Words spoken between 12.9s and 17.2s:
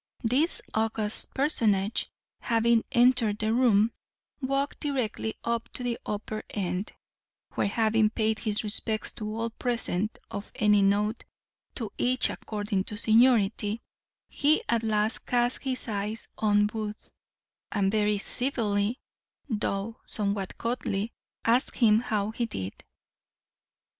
seniority, he at last cast his eyes on Booth,